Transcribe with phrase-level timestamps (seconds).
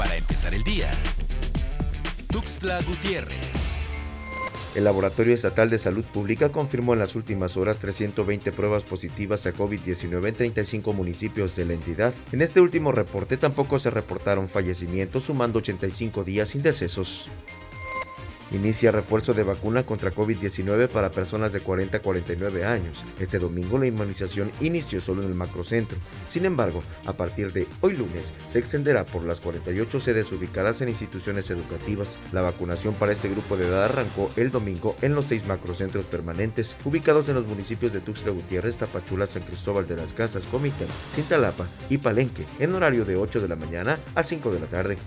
[0.00, 0.90] Para empezar el día.
[2.32, 3.76] Tuxtla Gutiérrez.
[4.74, 9.52] El Laboratorio Estatal de Salud Pública confirmó en las últimas horas 320 pruebas positivas a
[9.52, 12.14] COVID-19 en 35 municipios de la entidad.
[12.32, 17.28] En este último reporte tampoco se reportaron fallecimientos, sumando 85 días sin decesos.
[18.52, 23.04] Inicia refuerzo de vacuna contra COVID-19 para personas de 40 a 49 años.
[23.20, 25.98] Este domingo la inmunización inició solo en el macrocentro.
[26.28, 30.88] Sin embargo, a partir de hoy lunes se extenderá por las 48 sedes ubicadas en
[30.88, 32.18] instituciones educativas.
[32.32, 36.76] La vacunación para este grupo de edad arrancó el domingo en los seis macrocentros permanentes
[36.84, 41.68] ubicados en los municipios de Tuxtla Gutiérrez, Tapachula, San Cristóbal de las Casas, Comitán, Cintalapa
[41.88, 44.98] y Palenque en horario de 8 de la mañana a 5 de la tarde.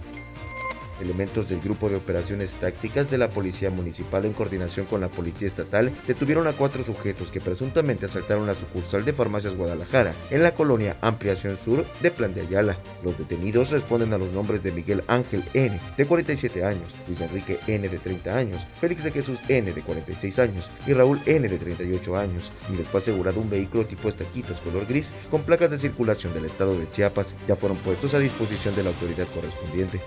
[1.03, 5.47] Elementos del Grupo de Operaciones Tácticas de la Policía Municipal en coordinación con la Policía
[5.47, 10.53] Estatal detuvieron a cuatro sujetos que presuntamente asaltaron la sucursal de Farmacias Guadalajara en la
[10.53, 12.77] colonia Ampliación Sur de Plan de Ayala.
[13.03, 17.59] Los detenidos responden a los nombres de Miguel Ángel N, de 47 años, Luis Enrique
[17.67, 21.57] N, de 30 años, Félix de Jesús N, de 46 años y Raúl N, de
[21.57, 25.77] 38 años, y les fue asegurado un vehículo tipo estaquitas color gris con placas de
[25.77, 27.35] circulación del estado de Chiapas.
[27.47, 30.01] Ya fueron puestos a disposición de la autoridad correspondiente.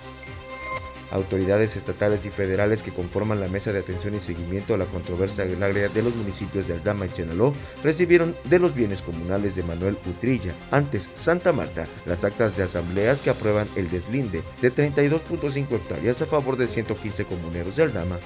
[1.10, 5.44] Autoridades estatales y federales que conforman la mesa de atención y seguimiento a la controversia
[5.44, 9.98] agraria de los municipios de Aldama y Chenaló recibieron de los bienes comunales de Manuel
[10.06, 16.22] Utrilla, antes Santa Marta, las actas de asambleas que aprueban el deslinde de 32.5 hectáreas
[16.22, 18.18] a favor de 115 comuneros de Aldama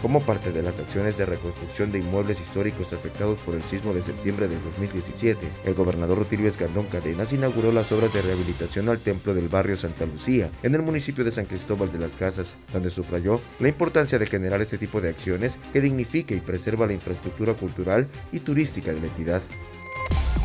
[0.00, 4.02] como parte de las acciones de reconstrucción de inmuebles históricos afectados por el sismo de
[4.02, 9.34] septiembre de 2017, el gobernador Rutilio Escandón Cadenas inauguró las obras de rehabilitación al templo
[9.34, 13.40] del barrio Santa Lucía, en el municipio de San Cristóbal de las Casas, donde subrayó
[13.58, 18.08] la importancia de generar este tipo de acciones que dignifique y preserva la infraestructura cultural
[18.32, 19.42] y turística de la entidad.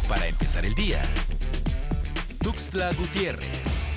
[0.07, 1.01] Para empezar el día,
[2.41, 3.92] Tuxtla Gutiérrez.